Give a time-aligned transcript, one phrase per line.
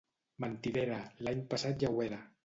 [0.43, 0.97] —Mentidera!
[1.27, 2.19] —L'any passat ja ho era!